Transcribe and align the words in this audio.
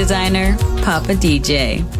designer, 0.00 0.56
Papa 0.82 1.12
DJ. 1.12 1.99